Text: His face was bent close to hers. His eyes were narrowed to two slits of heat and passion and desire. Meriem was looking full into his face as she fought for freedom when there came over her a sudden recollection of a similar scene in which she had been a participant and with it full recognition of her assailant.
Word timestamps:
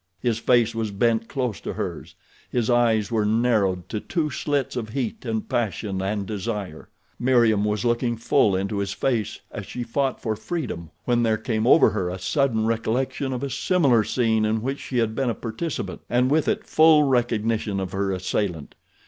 His 0.19 0.39
face 0.39 0.73
was 0.73 0.89
bent 0.89 1.27
close 1.27 1.61
to 1.61 1.73
hers. 1.73 2.15
His 2.49 2.71
eyes 2.71 3.11
were 3.11 3.23
narrowed 3.23 3.87
to 3.89 3.99
two 3.99 4.31
slits 4.31 4.75
of 4.75 4.89
heat 4.89 5.25
and 5.25 5.47
passion 5.47 6.01
and 6.01 6.25
desire. 6.25 6.89
Meriem 7.19 7.63
was 7.63 7.85
looking 7.85 8.17
full 8.17 8.55
into 8.55 8.79
his 8.79 8.93
face 8.93 9.41
as 9.51 9.67
she 9.67 9.83
fought 9.83 10.19
for 10.19 10.35
freedom 10.35 10.89
when 11.05 11.21
there 11.21 11.37
came 11.37 11.67
over 11.67 11.91
her 11.91 12.09
a 12.09 12.17
sudden 12.17 12.65
recollection 12.65 13.31
of 13.31 13.43
a 13.43 13.49
similar 13.51 14.03
scene 14.03 14.43
in 14.43 14.63
which 14.63 14.79
she 14.79 14.97
had 14.97 15.13
been 15.13 15.29
a 15.29 15.35
participant 15.35 16.01
and 16.09 16.31
with 16.31 16.47
it 16.47 16.65
full 16.65 17.03
recognition 17.03 17.79
of 17.79 17.91
her 17.91 18.11
assailant. 18.11 18.73